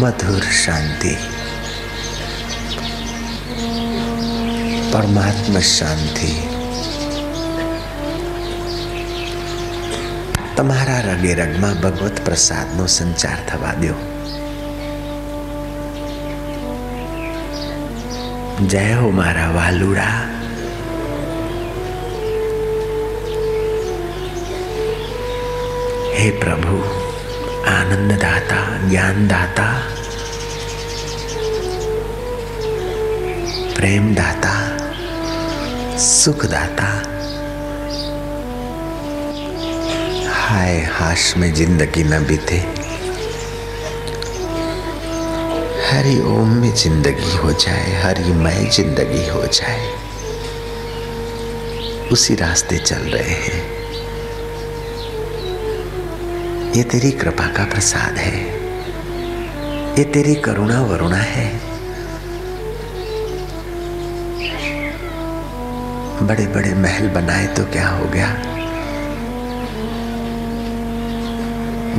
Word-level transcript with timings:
मधुर 0.00 0.42
शांति 0.64 1.16
પરમાત્મા 4.94 5.60
શાંતિ 5.68 6.28
તમારા 10.58 10.98
રગે 11.06 11.32
રગમાં 11.40 11.80
ભગવત 11.84 12.22
પ્રસાદનો 12.26 12.84
સંચાર 12.96 13.40
થવા 13.48 13.72
દો 13.80 13.96
જય 18.66 18.84
હો 19.00 19.10
મારા 19.18 19.50
વાલુડા 19.58 20.18
हे 26.16 26.28
प्रभु 26.42 26.78
आनंददाता 33.79 34.11
ज्ञानदाता 34.13 34.39
प्रेमदाता, 34.39 35.97
सुखदाता। 35.97 36.83
हाय 40.31 40.79
हाश 40.79 41.37
में 41.37 41.53
ज़िंदगी 41.53 42.03
न 42.03 42.25
बीते। 42.25 42.55
हरि 45.89 46.19
ओम 46.19 46.49
में 46.49 46.75
ज़िंदगी 46.75 47.35
हो 47.35 47.51
जाए, 47.51 48.01
हरि 48.01 48.23
मय 48.23 48.69
ज़िंदगी 48.73 49.29
हो 49.29 49.45
जाए। 49.45 49.93
उसी 52.11 52.35
रास्ते 52.35 52.77
चल 52.77 53.01
रहे 53.01 53.29
हैं। 53.29 53.63
ये 56.73 56.83
तेरी 56.83 57.11
कृपा 57.11 57.47
का 57.47 57.65
प्रसाद 57.65 58.17
है। 58.17 58.45
ये 59.97 60.03
तेरी 60.03 60.35
करुणा 60.35 60.81
वरुणा 60.81 61.17
है। 61.17 61.68
बड़े 66.21 66.45
बड़े 66.47 66.73
महल 66.75 67.07
बनाए 67.07 67.45
तो 67.47 67.63
क्या 67.65 67.87
हो 67.89 68.05
गया? 68.05 68.27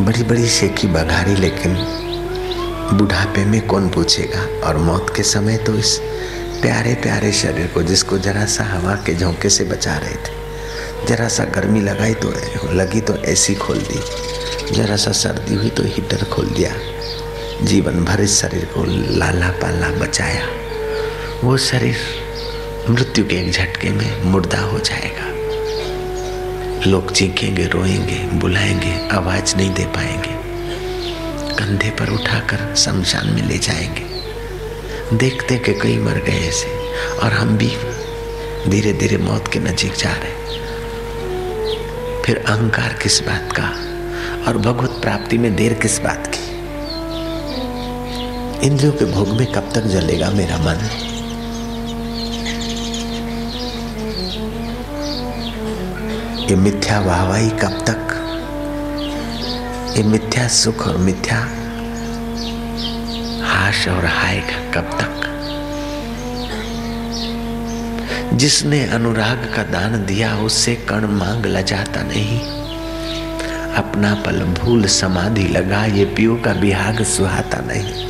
बड़ी 0.04 0.22
बड़ी 0.22 0.46
शेखी 0.48 0.88
बघारी, 0.88 1.34
लेकिन 1.36 1.74
बुढ़ापे 2.92 3.44
में 3.44 3.60
कौन 3.66 3.88
पूछेगा? 3.88 4.42
और 4.66 4.76
मौत 4.78 5.12
के 5.16 5.22
समय 5.22 5.56
तो 5.56 5.74
इस 5.74 5.96
प्यारे 6.62 6.94
प्यारे 6.94 7.32
शरीर 7.32 7.66
को, 7.66 7.82
जिसको 7.82 8.18
जरा 8.18 8.44
सा 8.46 8.64
हवा 8.64 8.94
के 8.96 9.14
झोंके 9.14 9.48
से 9.48 9.64
बचा 9.64 9.96
रहे 9.96 10.14
थे 10.16 10.38
जरा 11.06 11.28
सा 11.28 11.44
गर्मी 11.44 11.80
लगाई 11.80 12.14
तो 12.14 12.32
लगी 12.72 13.00
तो 13.00 13.16
ऐसी 13.24 13.54
खोल 13.54 13.78
दी। 13.78 14.74
जरा 14.74 14.96
सा 14.96 15.12
सर्दी 15.12 15.54
हुई 15.54 15.70
तो 15.70 15.82
हीटर 15.82 16.24
खोल 16.24 16.46
दिया। 16.46 16.72
जीवन 17.62 18.04
भर 18.04 18.20
इस 18.20 18.40
शरीर 18.40 18.64
को 18.64 18.84
लाला 19.18 19.48
पाला 19.62 19.88
बचाया। 19.98 20.46
वो 21.44 21.56
शरीर 21.58 21.96
मृत्यु 22.90 23.28
के 23.28 23.36
एक 23.36 23.52
झटके 23.52 23.90
में 23.90 24.22
मुर्दा 24.22 24.60
हो 24.60 24.78
जाएगा। 24.78 25.26
लोग 26.90 27.12
चीखेंगे, 27.12 27.66
रोएँगे, 27.66 28.18
बुलाएँगे, 28.32 29.08
आवाज़ 29.12 29.56
नहीं 29.56 29.74
दे 29.74 29.84
पाएँगे। 29.84 30.30
कंधे 31.54 31.90
पर 31.90 32.10
उठाकर 32.10 32.74
शमशान 32.76 33.30
में 33.30 33.48
ले 33.48 33.58
जाएँगे। 33.58 34.06
देखते 35.16 35.58
कि 35.58 35.74
कई 35.74 35.98
मर 35.98 36.12
गए 36.12 36.48
ऐसे, 36.48 36.66
और 37.22 37.32
हम 37.32 37.58
भी 37.58 37.72
धीरे 38.68 38.92
धीरे 38.92 39.16
मौत 39.16 39.48
के 39.48 39.58
नजीक 39.58 39.94
जा 39.94 40.12
रहे 40.12 40.40
फिर 42.22 42.36
अहंकार 42.36 42.98
किस 43.02 43.20
बात 43.20 43.52
का 43.52 43.68
और 44.48 44.58
भगवत 44.58 44.90
प्राप्ति 44.90 45.38
में 45.38 45.56
देर 45.56 45.74
किस 45.74 45.98
बात 45.98 46.32
की? 46.34 46.50
इंद्रियों 48.66 48.92
के 48.92 49.04
भोग 49.04 49.28
में 49.28 49.52
कब 49.52 49.72
तक 49.74 49.80
जलेगा 49.80 50.30
मेरा 50.30 50.58
मन? 50.58 51.06
ये 56.50 56.56
मिथ्या 56.56 57.00
वाहवाही 57.00 57.50
कब 57.50 57.84
तक? 57.90 58.08
ये 59.96 60.02
मिथ्या 60.02 60.48
सुख 60.48 60.88
और 60.88 60.96
मिथ्या 60.96 61.38
हाश 63.46 63.88
और 63.88 64.04
हाय 64.06 64.40
कब 64.74 64.80
तक? 64.80 65.20
जिसने 68.34 68.86
अनुराग 68.86 69.52
का 69.56 69.62
दान 69.62 70.06
दिया, 70.06 70.36
उससे 70.36 70.74
कण 70.74 71.06
मांग 71.06 71.46
लजाता 71.46 72.02
नहीं। 72.02 72.40
अपना 73.74 74.14
पल 74.14 74.44
भूल 74.44 74.86
समाधि 74.86 75.48
लगा, 75.48 75.84
ये 75.84 76.04
पियो 76.04 76.36
का 76.36 76.52
बिहाग 76.52 77.02
सुहाता 77.02 77.58
नहीं। 77.58 78.09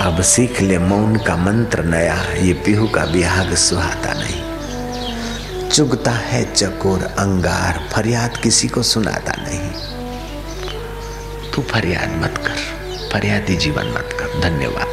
अब 0.00 0.22
सीख 0.22 0.60
ले 0.60 0.78
मौन 0.78 1.16
का 1.16 1.36
मंत्र 1.36 1.84
नया, 1.84 2.22
ये 2.22 2.52
पिहू 2.52 2.88
का 2.88 3.04
बिहाग 3.04 3.54
सुहाता 3.54 4.14
नहीं। 4.14 4.42
चुगता 5.70 6.10
है 6.10 6.54
चकोर 6.54 7.02
अंगार, 7.02 7.88
फरियाद 7.92 8.36
किसी 8.36 8.68
को 8.68 8.82
सुनाता 8.82 9.32
नहीं। 9.38 9.70
तू 11.50 11.62
फरियाद 11.62 12.22
मत 12.22 12.38
कर, 12.38 12.56
फरियादी 13.12 13.56
जीवन 13.56 13.84
मत 13.84 14.08
कर, 14.20 14.40
धन्यवाद। 14.40 14.86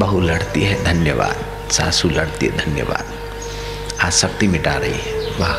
बहू 0.00 0.20
लड़ती 0.20 0.62
है 0.62 0.84
धन्यवाद, 0.84 1.70
सासू 1.70 2.08
लड़ती 2.08 2.46
है 2.46 2.56
धन्यवाद। 2.56 3.04
आसक्ति 4.00 4.48
मिटा 4.48 4.74
रही 4.74 4.92
है, 4.92 5.30
वाह। 5.40 5.58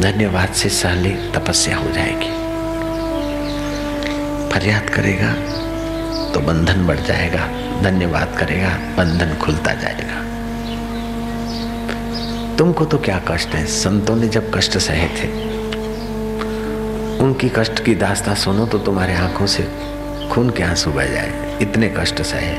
धन्यवाद 0.00 0.52
से 0.52 0.68
सहले 0.68 1.10
तपस्या 1.10 1.76
हो 1.76 1.90
जाएगी। 1.90 2.46
फरियाद 4.50 4.90
करेगा 4.90 5.65
तो 6.36 6.40
बंधन 6.40 6.86
बढ़ 6.86 6.98
जाएगा, 7.00 7.46
धन्यवाद 7.82 8.36
करेगा, 8.38 8.68
बंधन 8.68 9.34
खुलता 9.40 9.72
जाएगा। 9.74 10.16
तुमको 12.56 12.84
तो 12.84 12.98
क्या 12.98 13.18
कष्ट 13.28 13.48
है? 13.48 13.64
संतों 13.66 14.16
ने 14.16 14.28
जब 14.28 14.50
कष्ट 14.54 14.78
सहे 14.78 15.08
थे, 15.08 15.28
उनकी 17.18 17.48
कष्ट 17.48 17.84
की 17.84 17.94
दास्ता 17.94 18.34
सुनो 18.34 18.66
तो 18.66 18.78
तुम्हारे 18.78 19.14
आँखों 19.14 19.46
से 19.46 19.62
खून 20.32 20.50
के 20.50 20.62
आँसू 20.62 20.90
बह 20.90 21.06
जाए। 21.06 21.58
इतने 21.62 21.94
कष्ट 21.98 22.22
सहे, 22.22 22.54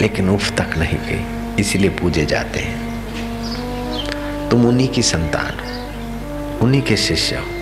लेकिन 0.00 0.30
उफ 0.30 0.52
तक 0.52 0.78
नहीं 0.78 0.98
गई, 0.98 1.24
इसीलिए 1.60 1.90
पूजे 1.90 2.26
जाते 2.26 2.60
हैं। 2.60 4.48
तुम 4.48 4.66
उन्हीं 4.66 4.88
की 4.88 5.02
संतान 5.02 5.60
हो 5.60 6.66
उन्हीं 6.66 6.82
के 6.82 6.96
शिष्य 6.96 7.36
हो। 7.36 7.57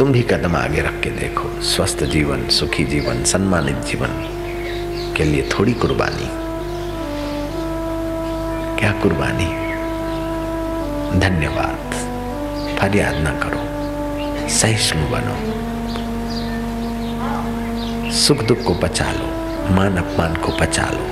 तुम 0.00 0.12
भी 0.12 0.22
कदम 0.22 0.56
आगे 0.56 0.80
रख 0.80 1.00
के 1.00 1.10
देखो। 1.10 1.62
स्वस्थ 1.62 2.04
जीवन, 2.04 2.48
सुखी 2.48 2.84
जीवन, 2.84 3.24
सम्मानित 3.24 3.76
जीवन 3.76 4.08
के 5.16 5.24
लिए 5.24 5.42
थोड़ी 5.42 5.72
कुर्बानी। 5.72 6.28
क्या 8.80 8.92
कुर्बानी? 8.92 9.44
धन्यवाद। 11.20 11.92
फरियाद 12.78 13.14
ना 13.14 13.30
करो। 13.30 13.60
सहिष्णु 14.48 15.02
बनो। 15.06 15.36
सुख 18.12 18.38
दुख 18.38 18.62
को 18.62 18.74
बचा 18.74 19.12
लो। 19.12 19.26
मान 19.74 19.96
अपमान 19.96 20.36
को 20.36 20.48
बचा 20.52 20.90
लो। 20.92 21.06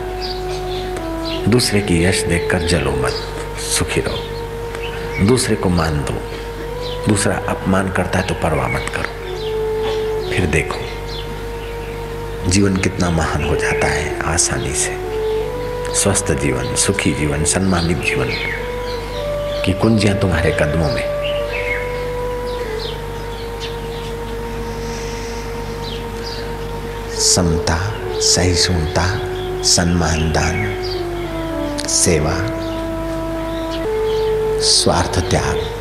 दूसरे 1.51 1.81
की 1.81 2.05
यश 2.05 2.23
देखकर 2.23 2.59
जलो 2.59 2.93
मत। 2.93 3.15
सुखी 3.61 4.01
रहो। 4.01 4.19
दूसरे 5.27 5.57
को 5.57 5.69
मान 5.69 5.99
दो। 5.99 6.38
दूसरा 7.09 7.37
अपमान 7.49 7.89
करता 7.91 8.19
है 8.19 8.27
तो 8.27 8.35
परवाह 8.35 8.69
मत 8.69 8.87
करो। 8.95 10.31
फिर 10.31 10.47
देखो, 10.47 10.79
जीवन 12.51 12.77
कितना 12.77 13.11
महान 13.11 13.45
हो 13.45 13.57
जाता 13.57 13.87
है 13.87 14.23
आसानी 14.23 14.75
से। 14.75 14.97
स्वस्थ 15.95 16.33
जीवन, 16.33 16.75
सुखी 16.75 17.13
जीवन 17.13 17.45
सम्मानित 17.45 17.99
जीवन 17.99 18.29
की 19.65 19.73
कुंजियाँ 19.73 20.19
तुम्हारे 20.19 20.51
कदमों 20.61 20.91
में। 20.93 21.19
समता, 27.21 27.79
सहिष्णुता, 28.21 29.07
सम्मान, 29.63 30.33
दान, 30.33 30.57
सेवा, 31.89 32.37
स्वार्थ, 34.61 35.19
त्याग 35.31 35.78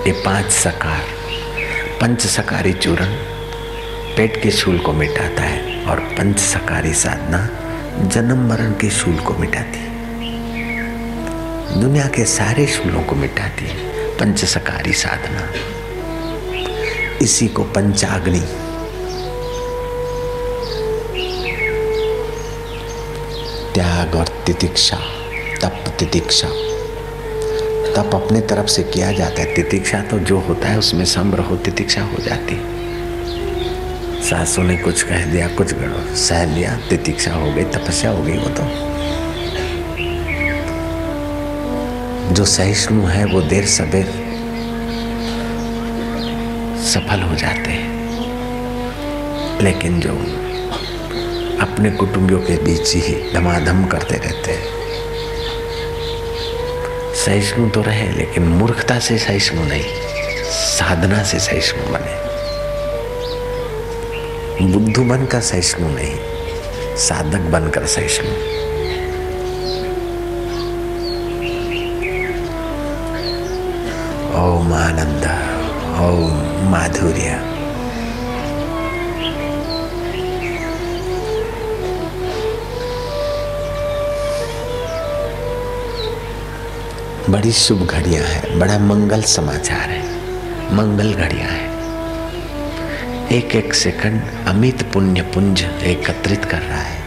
ये 0.00 0.12
पाँच 0.12 0.50
सकार, 0.50 1.02
पंच 2.00 2.20
सकारी 2.26 2.72
चूर्ण 2.72 3.04
पेट 4.16 4.42
के 4.42 4.50
शूल 4.50 4.78
को 4.78 4.92
मिटाता 4.92 5.42
है 5.42 5.84
और 5.86 6.00
पंच 6.00 6.38
सकारी 6.38 6.94
साधना 6.94 7.48
जन्म 8.08 8.48
मरण 8.48 8.72
के 8.72 8.90
शूल 8.90 9.16
को 9.16 9.34
मिटाती 9.34 9.80
दुनिया 11.80 12.06
के 12.06 12.24
सारे 12.24 12.66
शूलों 12.66 13.02
को 13.02 13.14
मिटाती 13.14 13.64
है 13.64 14.08
पंच 14.16 14.44
सकारी 14.44 14.92
साधना। 14.92 15.52
इसी 17.18 17.48
को 17.48 17.62
पंचाग्नि। 17.62 18.40
त्याग 23.74 24.14
और 24.14 24.42
तितिक्षा, 24.46 24.96
तप 25.62 25.94
तितिक्षा। 25.98 26.69
तप 28.00 28.14
अपने 28.14 28.40
तरफ़ 28.40 28.66
से 28.66 28.82
किया 28.82 29.12
जाता 29.12 29.42
है। 29.42 29.54
तितिक्षा 29.54 30.00
तो 30.00 30.18
जो 30.18 30.38
होता 30.38 30.68
है, 30.68 30.78
उसमें 30.78 31.04
सम्र 31.04 31.38
हो, 31.38 31.56
तितिक्षा 31.56 32.02
हो 32.02 32.16
जाती 32.22 32.80
सासू 34.22 34.62
ने 34.62 34.76
कुछ 34.76 35.02
कह 35.02 35.24
दिया, 35.24 35.48
कुछ 35.48 35.74
गड़ो 35.74 36.16
सह 36.16 36.54
लिया, 36.54 36.80
तितिक्षा 36.90 37.32
हो 37.32 37.52
गई, 37.52 37.64
तपस्या 37.64 38.10
हो 38.10 38.22
गई 38.22 38.36
वो 38.36 38.48
तो। 38.48 38.62
जो 42.34 42.44
सहिष्णु 42.44 43.02
है, 43.02 43.24
वो 43.24 43.42
देर 43.42 43.66
सबेर 43.66 44.06
सफल 46.84 47.20
हो 47.20 47.34
जाते 47.34 47.70
हैं। 47.70 47.90
लेकिन 49.60 50.00
जो 50.00 50.10
अपने 51.60 51.90
कुटुंबियों 51.90 52.40
के 52.40 52.56
बीच 52.56 52.94
ही 52.94 53.32
धमाधम 53.32 53.84
करते 53.84 54.14
रहते 54.14 54.52
हैं। 54.52 54.79
सहिष्णु 57.24 57.70
तो 57.70 57.82
रहे, 57.82 58.08
लेकिन 58.12 58.42
मूर्खता 58.42 58.98
से 58.98 59.18
सहिष्णु 59.18 59.64
नहीं, 59.64 59.84
साधना 60.50 61.22
से 61.22 61.38
सहिष्णु 61.38 61.82
बने। 61.92 62.14
बुद्धू 64.72 65.04
बनकर 65.04 65.40
सहिष्णु 65.40 65.88
नहीं, 65.88 66.16
साधक 66.96 67.42
बनकर 67.50 67.86
सहिष्णु। 67.86 68.30
ओम 74.40 74.72
आनंद, 74.74 75.24
ओम 76.00 76.70
माधुर्य। 76.70 77.59
बड़ी 87.30 87.52
शुभ 87.52 87.86
घड़ियाँ 87.86 88.24
हैं, 88.24 88.58
बड़ा 88.58 88.78
मंगल 88.78 89.22
समाचार 89.22 89.90
है, 89.90 90.02
मंगल 90.74 91.12
घड़ियाँ 91.14 91.48
हैं। 91.48 93.28
एक 93.28 93.54
एक 93.56 93.74
सेकंड 93.74 94.22
अमित 94.46 94.82
पुण्य 94.92 95.22
पुंज 95.22 95.62
एकत्रित 95.62 96.44
कर 96.44 96.58
रहा 96.58 96.80
है। 96.80 97.00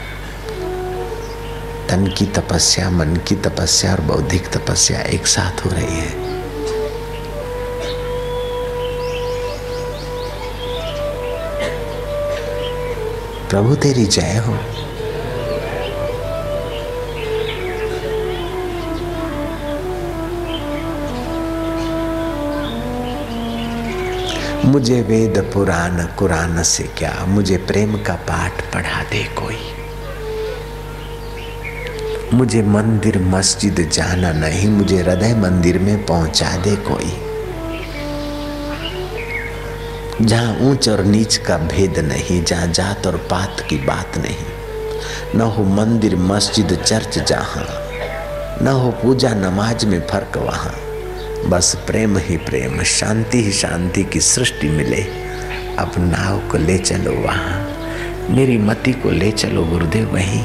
तन 1.88 2.08
की 2.08 2.26
तपस्या, 2.26 2.90
मन 2.90 3.16
की 3.16 3.36
तपस्या 3.36 3.92
और 3.92 4.02
बौद्धिक 4.02 4.48
तपस्या 4.48 5.02
एक 5.02 5.28
साथ 5.28 5.66
हो 5.66 5.70
रही 5.70 6.00
है। 6.00 6.24
प्रभु 13.50 13.76
तेरी 13.76 14.06
जय 14.06 14.44
हो। 14.48 14.58
मुझे 24.66 25.02
वेद 25.02 25.52
पुराण, 25.54 26.06
कुरान 26.06 26.64
से 26.64 26.84
क्या? 26.84 27.26
मुझे 27.28 27.58
प्रेम 27.58 27.98
का 28.04 28.14
पाठ 28.16 28.74
पढ़ा 28.74 29.04
दे 29.04 29.24
कोई। 29.24 29.58
मुझे 32.34 32.62
मंदिर, 32.62 33.20
मस्जिद 33.20 33.90
जाना 33.94 34.32
नहीं, 34.32 34.70
मुझे 34.70 34.98
हृदय 34.98 35.34
मंदिर 35.34 35.80
में 35.80 36.06
पहुँचा 36.06 36.58
दे 36.58 36.76
कोई। 36.76 37.18
जहाँ 40.26 40.58
ऊंच 40.58 40.90
और 40.90 41.04
नीच 41.04 41.38
का 41.38 41.58
भेद 41.58 42.00
नहीं, 42.00 42.44
जहाँ 42.44 42.68
जात 42.68 43.08
और 43.08 43.18
पात 43.18 43.66
की 43.70 43.78
बात 43.78 44.18
नहीं। 44.18 44.38
न 45.36 45.42
हो 45.42 45.64
मंदिर, 45.64 46.16
मस्जिद, 46.16 46.76
चर्च 46.76 47.20
जहाँ, 47.20 47.68
न 48.62 48.68
हो 48.68 48.92
पूजा 48.92 49.30
नमाज़ 49.30 49.86
में 49.86 50.08
फ़र्क 50.08 50.38
वहाँ। 50.38 50.76
बस 51.46 51.74
प्रेम 51.88 52.18
ही 52.18 52.36
प्रेम, 52.38 52.82
शांति 52.84 53.44
ही 53.44 53.52
शांति 53.52 54.04
की 54.04 54.20
सृष्टि 54.20 54.68
मिले। 54.70 55.02
अब 55.78 55.92
नाव 56.00 56.40
को 56.50 56.58
ले 56.58 56.78
चलो 56.78 57.12
वहाँ, 57.14 58.28
मेरी 58.30 58.58
मति 58.58 58.92
को 58.94 59.10
ले 59.10 59.32
चलो 59.32 59.64
गुरुदेव 59.66 60.14
वहीं। 60.14 60.44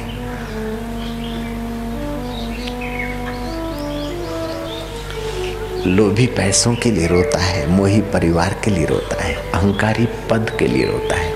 लोभी 5.86 6.26
पैसों 6.26 6.74
के 6.74 6.90
लिए 6.90 7.06
रोता 7.06 7.38
है, 7.38 7.66
मोही 7.70 8.00
परिवार 8.12 8.60
के 8.64 8.70
लिए 8.70 8.86
रोता 8.86 9.22
है, 9.22 9.34
अहंकारी 9.52 10.06
पद 10.30 10.50
के 10.58 10.66
लिए 10.66 10.86
रोता 10.86 11.16
है। 11.16 11.32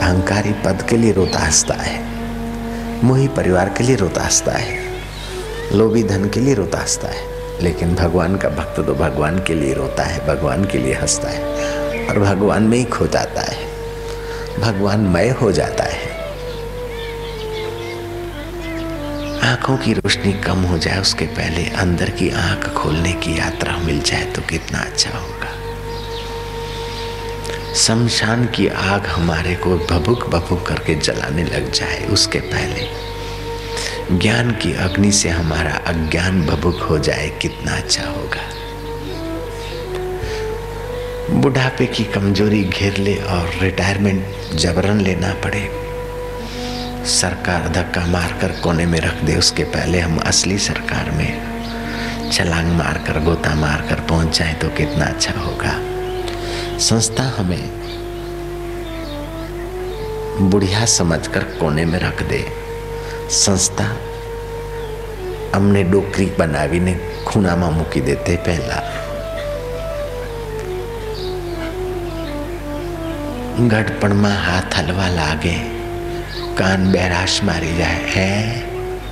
अहंकारी 0.00 0.52
पद 0.64 0.86
के 0.90 0.96
लिए 0.96 1.12
रोता 1.12 1.38
हंसता 1.38 1.74
है, 1.74 2.00
मोही 3.04 3.28
परिवार 3.28 3.68
के 3.68 3.84
लिए 3.84 3.96
रोता 3.96 4.22
हंसता 4.22 4.52
है। 4.52 4.80
लोभी 5.72 6.02
धन 6.02 6.28
के 6.28 6.40
लिए 6.40 6.54
रोता 6.54 6.78
हंसता 6.78 7.08
है, 7.08 7.62
लेकिन 7.62 7.94
भगवान 7.94 8.36
का 8.36 8.48
भक्त 8.48 8.80
तो 8.80 8.94
भगवान 8.94 9.38
के 9.38 9.54
लिए 9.54 9.74
रोता 9.74 10.02
है, 10.02 10.26
भगवान 10.26 10.64
के 10.64 10.78
लिए 10.78 10.94
हंसता 10.94 11.28
है 11.28 12.08
और 12.08 12.18
भगवान 12.18 12.62
में 12.62 12.78
ही 12.78 12.84
खो 12.84 13.06
जाता 13.06 13.42
है। 13.42 13.70
भगवान 14.60 15.00
मय 15.00 15.28
हो 15.30 15.52
जाता 15.52 15.84
है। 15.84 16.10
आँखों 19.42 19.76
की 19.76 19.92
रोशनी 19.92 20.32
कम 20.32 20.62
हो 20.62 20.78
जाए, 20.78 21.00
उसके 21.00 21.24
पहले 21.24 21.64
अंदर 21.76 22.10
की 22.10 22.30
आँख 22.30 22.68
खोलने 22.74 23.12
की 23.12 23.38
यात्रा 23.38 23.76
मिल 23.76 24.00
जाए 24.00 24.24
तो 24.24 24.42
कितना 24.42 24.78
अच्छा 24.78 25.18
होगा। 25.18 25.50
शमशान 27.74 28.44
की 28.46 28.68
आग 28.68 29.06
हमारे 29.06 29.54
को 29.54 29.76
भभुक 29.90 30.28
भभुक 30.28 30.66
करके 30.66 30.94
जलाने 30.94 31.44
लग 31.44 31.72
जाए, 31.72 32.06
उसके 32.06 32.38
पहले। 32.38 33.11
ज्ञान 34.10 34.50
की 34.50 34.72
अग्नि 34.72 35.12
से 35.12 35.28
हमारा 35.28 35.70
अज्ञान 35.70 36.46
भभुक 36.46 36.80
हो 36.80 36.98
जाए 36.98 37.28
कितना 37.42 37.76
अच्छा 37.76 38.02
होगा। 38.04 38.50
बुढ़ापे 41.40 41.86
की 41.86 42.04
कमज़ोरी 42.04 42.64
घेर 42.64 42.96
ले 42.96 43.16
और 43.16 43.50
रिटायरमेंट 43.60 44.24
जबरन 44.54 45.00
लेना 45.00 45.34
पड़े। 45.34 45.82
सरकार 47.04 47.68
धक्का 47.68 48.06
मारकर 48.06 48.48
कोने 48.48 48.86
में 48.86 49.00
रख 49.00 49.14
दे, 49.14 49.36
उसके 49.36 49.64
पहले 49.64 50.00
हम 50.00 50.18
असली 50.18 50.58
सरकार 50.58 51.10
में 51.10 52.30
छलांग 52.32 52.72
मारकर, 52.72 53.20
गोता 53.20 53.54
मारकर 53.54 54.00
पहुँच 54.00 54.38
जाए 54.38 54.54
तो 54.54 54.68
कितना 54.68 55.04
अच्छा 55.04 55.32
होगा। 55.32 55.78
संस्था 56.78 57.22
हमें 57.22 57.82
बुढ़िया 60.50 60.84
समझकर 60.84 61.40
कोने 61.40 61.84
में 61.84 61.98
रख 61.98 62.22
दे। 62.22 62.61
સંસ્થા 63.32 63.84
અમને 65.54 65.82
ડોકરી 65.82 66.30
બનાવીને 66.38 66.98
ખૂણામાં 67.26 67.74
મૂકી 67.74 68.00
દે 68.00 68.14
તે 68.14 68.36
પહેલા. 68.36 68.82
ગઢપણમાં 73.68 74.30
હાથ 74.30 74.74
હલવા 74.74 75.08
લાગે, 75.08 75.56
કાન 76.54 76.90
બેરાશ 76.90 77.42
મારી 77.42 77.72
જાય, 77.72 77.96
હે 78.16 78.28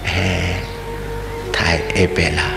હે, 0.06 0.54
થાય 1.52 1.76
એ 1.76 2.06
પહેલા. 2.06 2.54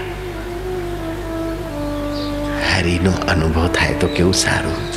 હરિનો 2.74 3.12
અનુભવ 3.12 3.68
થાય 3.68 3.94
તો 3.94 4.08
કેવું 4.08 4.34
સારું? 4.34 4.93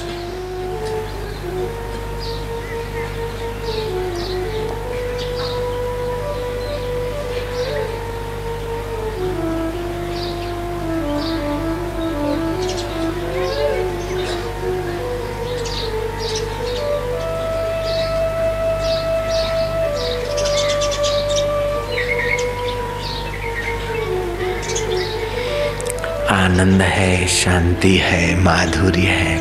आनंद 26.46 26.82
है 26.82 27.26
शांति 27.26 27.96
है 27.96 28.40
माधुर्य 28.40 29.00
है। 29.00 29.38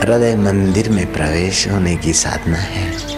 हृदय 0.00 0.36
मंदिर 0.36 0.90
में 0.90 1.12
प्रवेश 1.12 1.68
होने 1.68 1.96
की 1.96 2.12
साधना 2.12 2.56
है। 2.56 3.09